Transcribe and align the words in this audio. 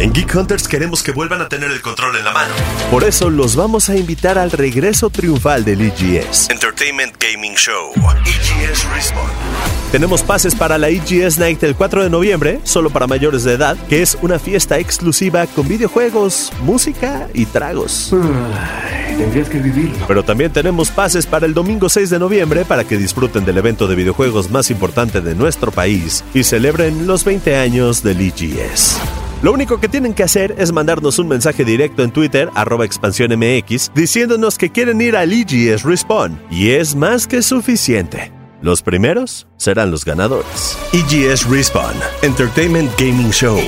En 0.00 0.14
Geek 0.14 0.34
Hunters 0.34 0.66
queremos 0.66 1.02
que 1.02 1.12
vuelvan 1.12 1.42
a 1.42 1.48
tener 1.50 1.70
el 1.70 1.82
control 1.82 2.16
en 2.16 2.24
la 2.24 2.32
mano. 2.32 2.54
Por 2.90 3.04
eso 3.04 3.28
los 3.28 3.54
vamos 3.54 3.90
a 3.90 3.96
invitar 3.98 4.38
al 4.38 4.50
regreso 4.50 5.10
triunfal 5.10 5.62
del 5.62 5.82
EGS. 5.82 6.48
Entertainment 6.48 7.22
Gaming 7.22 7.54
Show. 7.54 7.92
EGS 8.24 8.90
Respawn. 8.94 9.28
Tenemos 9.92 10.22
pases 10.22 10.54
para 10.54 10.78
la 10.78 10.88
EGS 10.88 11.36
Night 11.38 11.62
el 11.64 11.74
4 11.76 12.02
de 12.02 12.08
noviembre, 12.08 12.60
solo 12.62 12.88
para 12.88 13.06
mayores 13.06 13.44
de 13.44 13.52
edad, 13.52 13.76
que 13.90 14.00
es 14.00 14.16
una 14.22 14.38
fiesta 14.38 14.78
exclusiva 14.78 15.46
con 15.48 15.68
videojuegos, 15.68 16.50
música 16.62 17.28
y 17.34 17.44
tragos. 17.44 18.10
Tendrías 19.18 19.50
que 19.50 19.58
vivirlo. 19.58 20.06
Pero 20.08 20.22
también 20.22 20.50
tenemos 20.50 20.90
pases 20.90 21.26
para 21.26 21.44
el 21.44 21.52
domingo 21.52 21.90
6 21.90 22.08
de 22.08 22.18
noviembre 22.18 22.64
para 22.64 22.84
que 22.84 22.96
disfruten 22.96 23.44
del 23.44 23.58
evento 23.58 23.86
de 23.86 23.96
videojuegos 23.96 24.50
más 24.50 24.70
importante 24.70 25.20
de 25.20 25.34
nuestro 25.34 25.70
país 25.70 26.24
y 26.32 26.42
celebren 26.42 27.06
los 27.06 27.22
20 27.22 27.54
años 27.56 28.02
del 28.02 28.22
EGS. 28.22 28.98
Lo 29.42 29.52
único 29.52 29.80
que 29.80 29.88
tienen 29.88 30.12
que 30.12 30.22
hacer 30.22 30.54
es 30.58 30.70
mandarnos 30.70 31.18
un 31.18 31.26
mensaje 31.26 31.64
directo 31.64 32.02
en 32.02 32.10
Twitter, 32.10 32.50
arroba 32.54 32.84
expansión 32.84 33.32
MX, 33.38 33.90
diciéndonos 33.94 34.58
que 34.58 34.70
quieren 34.70 35.00
ir 35.00 35.16
al 35.16 35.32
EGS 35.32 35.82
Respawn. 35.84 36.38
Y 36.50 36.72
es 36.72 36.94
más 36.94 37.26
que 37.26 37.40
suficiente. 37.40 38.32
Los 38.60 38.82
primeros 38.82 39.46
serán 39.56 39.90
los 39.90 40.04
ganadores. 40.04 40.76
EGS 40.92 41.48
Respawn. 41.48 41.94
Entertainment 42.20 42.90
Gaming 42.98 43.30
Show. 43.30 43.58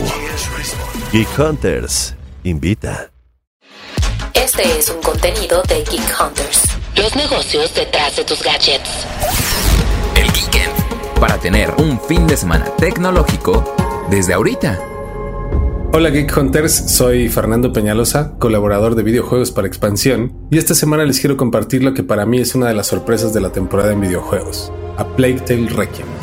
Geek 1.10 1.28
Hunters 1.38 2.14
invita. 2.44 3.10
Este 4.34 4.78
es 4.78 4.90
un 4.90 5.00
contenido 5.00 5.62
de 5.62 5.76
Geek 5.76 6.20
Hunters. 6.20 6.64
Los 6.96 7.16
negocios 7.16 7.74
detrás 7.74 8.14
de 8.16 8.24
tus 8.24 8.42
gadgets. 8.42 9.06
El 10.16 10.30
Geekend. 10.32 11.18
Para 11.18 11.38
tener 11.38 11.72
un 11.78 11.98
fin 11.98 12.26
de 12.26 12.36
semana 12.36 12.66
tecnológico 12.76 13.74
desde 14.10 14.34
ahorita. 14.34 14.91
Hola 15.94 16.08
Geek 16.08 16.34
Hunters, 16.34 16.72
soy 16.72 17.28
Fernando 17.28 17.70
Peñalosa, 17.70 18.32
colaborador 18.38 18.94
de 18.94 19.02
videojuegos 19.02 19.50
para 19.50 19.68
expansión, 19.68 20.32
y 20.50 20.56
esta 20.56 20.74
semana 20.74 21.04
les 21.04 21.20
quiero 21.20 21.36
compartir 21.36 21.84
lo 21.84 21.92
que 21.92 22.02
para 22.02 22.24
mí 22.24 22.38
es 22.38 22.54
una 22.54 22.68
de 22.68 22.72
las 22.72 22.86
sorpresas 22.86 23.34
de 23.34 23.42
la 23.42 23.52
temporada 23.52 23.92
en 23.92 24.00
videojuegos, 24.00 24.72
A 24.96 25.06
Plague 25.06 25.40
Tale 25.40 25.68
Requiem. 25.68 26.21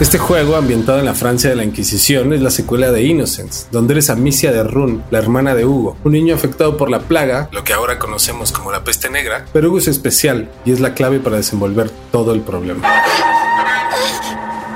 Este 0.00 0.16
juego, 0.16 0.54
ambientado 0.54 1.00
en 1.00 1.06
la 1.06 1.14
Francia 1.14 1.50
de 1.50 1.56
la 1.56 1.64
Inquisición, 1.64 2.32
es 2.32 2.40
la 2.40 2.52
secuela 2.52 2.92
de 2.92 3.02
Innocence, 3.02 3.66
donde 3.72 3.94
eres 3.94 4.10
Amicia 4.10 4.52
de 4.52 4.62
Run, 4.62 5.02
la 5.10 5.18
hermana 5.18 5.56
de 5.56 5.64
Hugo, 5.64 5.96
un 6.04 6.12
niño 6.12 6.36
afectado 6.36 6.76
por 6.76 6.88
la 6.88 7.00
plaga, 7.00 7.48
lo 7.50 7.64
que 7.64 7.72
ahora 7.72 7.98
conocemos 7.98 8.52
como 8.52 8.70
la 8.70 8.84
peste 8.84 9.10
negra, 9.10 9.46
pero 9.52 9.70
Hugo 9.70 9.78
es 9.78 9.88
especial 9.88 10.48
y 10.64 10.70
es 10.70 10.78
la 10.78 10.94
clave 10.94 11.18
para 11.18 11.38
desenvolver 11.38 11.90
todo 12.12 12.32
el 12.32 12.42
problema. 12.42 12.86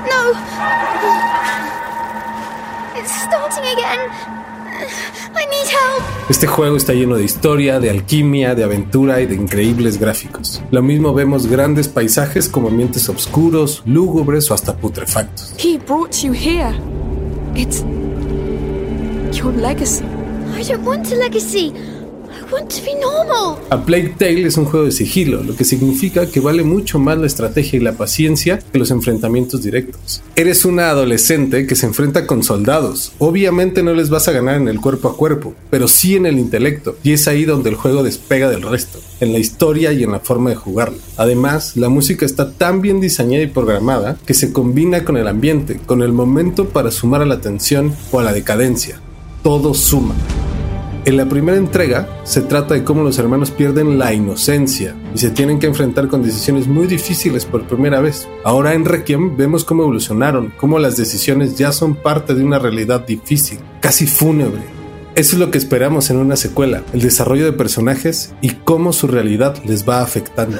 No! 0.09 0.31
It's 2.99 3.09
starting 3.23 3.63
again. 3.63 4.42
Este 6.29 6.47
juego 6.47 6.77
está 6.77 6.93
lleno 6.93 7.15
de 7.15 7.23
historia, 7.23 7.79
de 7.79 7.89
alquimia, 7.89 8.55
de 8.55 8.63
aventura 8.63 9.21
y 9.21 9.25
de 9.25 9.35
increíbles 9.35 9.99
gráficos. 9.99 10.61
Lo 10.71 10.81
mismo 10.81 11.13
vemos 11.13 11.47
grandes 11.47 11.87
paisajes 11.87 12.47
como 12.47 12.69
ambientes 12.69 13.09
oscuros, 13.09 13.83
lúgubres 13.85 14.49
o 14.49 14.53
hasta 14.53 14.75
putrefactos. 14.75 15.53
He 15.57 15.77
brought 15.79 16.23
you 16.23 16.33
here. 16.33 16.73
It's 17.55 17.83
your 19.33 19.53
legacy. 19.53 20.05
I 20.57 20.63
don't 20.63 20.85
want 20.85 21.11
a 21.11 21.15
legacy. 21.15 21.73
A 23.69 23.85
Plague 23.85 24.15
Tale 24.17 24.45
es 24.45 24.57
un 24.57 24.65
juego 24.65 24.85
de 24.85 24.91
sigilo, 24.91 25.43
lo 25.43 25.55
que 25.55 25.63
significa 25.63 26.27
que 26.27 26.39
vale 26.39 26.63
mucho 26.63 26.99
más 26.99 27.17
la 27.17 27.27
estrategia 27.27 27.77
y 27.77 27.83
la 27.83 27.93
paciencia 27.93 28.59
que 28.71 28.79
los 28.79 28.91
enfrentamientos 28.91 29.63
directos. 29.63 30.21
Eres 30.35 30.65
una 30.65 30.89
adolescente 30.89 31.65
que 31.65 31.75
se 31.75 31.85
enfrenta 31.85 32.27
con 32.27 32.43
soldados. 32.43 33.13
Obviamente 33.17 33.83
no 33.83 33.93
les 33.93 34.09
vas 34.09 34.27
a 34.27 34.31
ganar 34.31 34.55
en 34.55 34.67
el 34.67 34.79
cuerpo 34.79 35.09
a 35.09 35.17
cuerpo, 35.17 35.53
pero 35.69 35.87
sí 35.87 36.15
en 36.15 36.25
el 36.25 36.39
intelecto, 36.39 36.97
y 37.03 37.13
es 37.13 37.27
ahí 37.27 37.45
donde 37.45 37.69
el 37.69 37.75
juego 37.75 38.03
despega 38.03 38.49
del 38.49 38.61
resto, 38.61 38.99
en 39.19 39.33
la 39.33 39.39
historia 39.39 39.91
y 39.93 40.03
en 40.03 40.11
la 40.11 40.19
forma 40.19 40.49
de 40.49 40.55
jugarlo. 40.55 40.97
Además, 41.17 41.75
la 41.75 41.89
música 41.89 42.25
está 42.25 42.51
tan 42.51 42.81
bien 42.81 43.01
diseñada 43.01 43.43
y 43.43 43.47
programada 43.47 44.17
que 44.25 44.33
se 44.33 44.53
combina 44.53 45.03
con 45.03 45.17
el 45.17 45.27
ambiente, 45.27 45.79
con 45.85 46.01
el 46.01 46.13
momento 46.13 46.69
para 46.69 46.91
sumar 46.91 47.21
a 47.21 47.25
la 47.25 47.41
tensión 47.41 47.95
o 48.11 48.19
a 48.19 48.23
la 48.23 48.33
decadencia. 48.33 48.99
Todo 49.41 49.73
suma. 49.73 50.15
En 51.05 51.17
la 51.17 51.27
primera 51.27 51.57
entrega 51.57 52.07
se 52.23 52.39
trata 52.39 52.75
de 52.75 52.85
cómo 52.85 53.03
los 53.03 53.19
hermanos 53.19 53.51
pierden 53.51 53.99
la 53.99 54.13
inocencia 54.13 54.95
y 55.13 55.17
se 55.17 55.31
tienen 55.31 55.59
que 55.59 55.67
enfrentar 55.67 56.07
con 56.07 56.23
decisiones 56.23 56.65
muy 56.65 56.87
difíciles 56.87 57.43
por 57.43 57.67
primera 57.67 57.99
vez. 57.99 58.25
Ahora 58.45 58.73
en 58.73 58.85
Requiem 58.85 59.35
vemos 59.35 59.65
cómo 59.65 59.83
evolucionaron, 59.83 60.53
cómo 60.55 60.79
las 60.79 60.95
decisiones 60.95 61.57
ya 61.57 61.73
son 61.73 61.95
parte 61.95 62.35
de 62.35 62.43
una 62.45 62.57
realidad 62.57 63.05
difícil, 63.05 63.59
casi 63.81 64.07
fúnebre. 64.07 64.61
Eso 65.15 65.35
es 65.35 65.39
lo 65.39 65.51
que 65.51 65.57
esperamos 65.57 66.09
en 66.09 66.17
una 66.17 66.37
secuela, 66.37 66.83
el 66.93 67.01
desarrollo 67.01 67.43
de 67.43 67.51
personajes 67.51 68.33
y 68.39 68.51
cómo 68.51 68.93
su 68.93 69.07
realidad 69.07 69.61
les 69.65 69.87
va 69.87 70.01
afectando. 70.01 70.59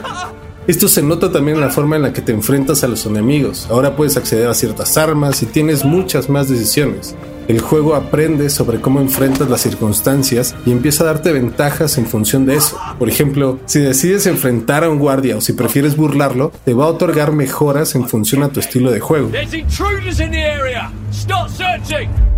Esto 0.67 0.89
se 0.89 1.01
nota 1.01 1.31
también 1.31 1.55
en 1.55 1.61
la 1.61 1.69
forma 1.69 1.95
en 1.95 2.01
la 2.01 2.11
que 2.11 2.21
te 2.21 2.33
enfrentas 2.33 2.83
a 2.83 2.89
los 2.89 3.05
enemigos. 3.05 3.67
Ahora 3.69 3.95
puedes 3.95 4.17
acceder 4.17 4.47
a 4.47 4.53
ciertas 4.53 4.97
armas 4.97 5.41
y 5.41 5.45
tienes 5.45 5.85
muchas 5.85 6.29
más 6.29 6.49
decisiones. 6.49 7.15
El 7.47 7.59
juego 7.59 7.95
aprende 7.95 8.49
sobre 8.49 8.79
cómo 8.79 9.01
enfrentas 9.01 9.49
las 9.49 9.61
circunstancias 9.61 10.55
y 10.65 10.71
empieza 10.71 11.03
a 11.03 11.07
darte 11.07 11.33
ventajas 11.33 11.97
en 11.97 12.05
función 12.05 12.45
de 12.45 12.55
eso. 12.55 12.77
Por 12.97 13.09
ejemplo, 13.09 13.59
si 13.65 13.79
decides 13.79 14.27
enfrentar 14.27 14.85
a 14.85 14.89
un 14.89 14.97
guardia 14.97 15.35
o 15.35 15.41
si 15.41 15.51
prefieres 15.51 15.97
burlarlo, 15.97 16.53
te 16.63 16.73
va 16.73 16.85
a 16.85 16.87
otorgar 16.87 17.33
mejoras 17.33 17.95
en 17.95 18.07
función 18.07 18.43
a 18.43 18.49
tu 18.49 18.61
estilo 18.61 18.91
de 18.91 19.01
juego. 19.01 19.29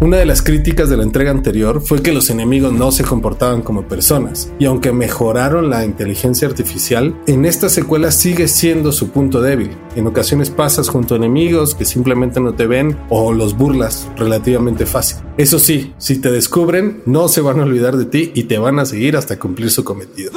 Una 0.01 0.17
de 0.17 0.25
las 0.25 0.41
críticas 0.41 0.89
de 0.89 0.97
la 0.97 1.03
entrega 1.03 1.31
anterior 1.31 1.81
fue 1.81 2.01
que 2.01 2.11
los 2.11 2.29
enemigos 2.29 2.73
no 2.73 2.91
se 2.91 3.03
comportaban 3.03 3.61
como 3.61 3.87
personas, 3.87 4.51
y 4.59 4.65
aunque 4.65 4.91
mejoraron 4.91 5.69
la 5.69 5.85
inteligencia 5.85 6.47
artificial, 6.47 7.15
en 7.27 7.45
esta 7.45 7.69
secuela 7.69 8.11
sigue 8.11 8.47
siendo 8.47 8.91
su 8.91 9.09
punto 9.09 9.41
débil. 9.41 9.71
En 9.95 10.07
ocasiones 10.07 10.49
pasas 10.49 10.89
junto 10.89 11.13
a 11.13 11.17
enemigos 11.17 11.75
que 11.75 11.85
simplemente 11.85 12.41
no 12.41 12.53
te 12.53 12.67
ven 12.67 12.97
o 13.09 13.31
los 13.33 13.55
burlas 13.55 14.09
relativamente 14.17 14.85
fácil. 14.85 14.94
Eso 15.37 15.59
sí, 15.59 15.93
si 15.97 16.19
te 16.21 16.31
descubren, 16.31 17.01
no 17.05 17.27
se 17.27 17.41
van 17.41 17.59
a 17.59 17.63
olvidar 17.63 17.97
de 17.97 18.05
ti 18.05 18.31
y 18.33 18.43
te 18.43 18.57
van 18.57 18.79
a 18.79 18.85
seguir 18.85 19.17
hasta 19.17 19.37
cumplir 19.37 19.69
su 19.69 19.83
cometido. 19.83 20.31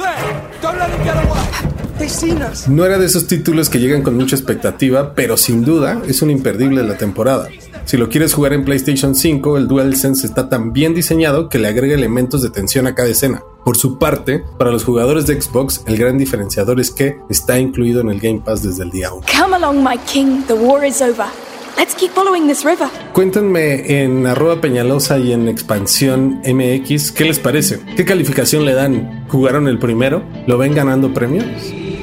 No 2.67 2.85
era 2.85 2.97
de 2.97 3.05
esos 3.05 3.27
títulos 3.27 3.69
que 3.69 3.79
llegan 3.79 4.01
con 4.01 4.15
mucha 4.15 4.35
expectativa, 4.35 5.13
pero 5.13 5.37
sin 5.37 5.63
duda 5.63 6.01
es 6.07 6.21
un 6.21 6.29
imperdible 6.29 6.81
de 6.81 6.87
la 6.89 6.97
temporada. 6.97 7.47
Si 7.85 7.97
lo 7.97 8.09
quieres 8.09 8.33
jugar 8.33 8.53
en 8.53 8.65
PlayStation 8.65 9.15
5, 9.15 9.57
el 9.57 9.67
DualSense 9.67 10.27
está 10.27 10.49
tan 10.49 10.73
bien 10.73 10.93
diseñado 10.93 11.47
que 11.47 11.57
le 11.57 11.69
agrega 11.69 11.95
elementos 11.95 12.41
de 12.41 12.49
tensión 12.49 12.85
a 12.87 12.95
cada 12.95 13.09
escena. 13.09 13.41
Por 13.63 13.77
su 13.77 13.97
parte, 13.97 14.43
para 14.57 14.71
los 14.71 14.83
jugadores 14.83 15.25
de 15.25 15.41
Xbox, 15.41 15.83
el 15.87 15.97
gran 15.97 16.17
diferenciador 16.17 16.79
es 16.79 16.91
que 16.91 17.17
está 17.29 17.59
incluido 17.59 18.01
en 18.01 18.09
el 18.09 18.19
Game 18.19 18.41
Pass 18.43 18.63
desde 18.63 18.83
el 18.83 18.91
día 18.91 19.13
1. 19.13 19.25
Come 19.41 19.55
along, 19.55 19.83
my 19.83 19.97
king. 20.05 20.43
The 20.47 20.53
war 20.53 20.85
is 20.85 21.01
over. 21.01 21.48
Let's 21.79 21.95
keep 21.95 22.11
following 22.11 22.45
this 22.45 22.65
river. 22.65 22.89
Cuéntenme 23.13 24.01
en 24.01 24.27
arroba 24.27 24.59
peñalosa 24.59 25.17
y 25.17 25.31
en 25.31 25.47
expansión 25.47 26.41
MX 26.45 27.13
qué 27.13 27.23
les 27.23 27.39
parece, 27.39 27.79
qué 27.95 28.03
calificación 28.03 28.65
le 28.65 28.73
dan. 28.73 29.25
¿Jugaron 29.29 29.65
el 29.69 29.79
primero? 29.79 30.21
¿Lo 30.45 30.57
ven 30.57 30.75
ganando 30.75 31.13
premios? 31.13 31.45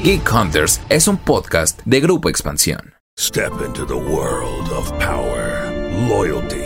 Geek 0.03 0.33
Hunters 0.33 0.81
es 0.89 1.09
un 1.09 1.19
podcast 1.19 1.79
de 1.85 2.01
Grupo 2.01 2.31
Expansión. 2.31 2.95
Step 3.19 3.53
into 3.67 3.85
the 3.85 3.93
world 3.93 4.73
of 4.73 4.91
power, 4.99 5.71
loyalty, 6.09 6.66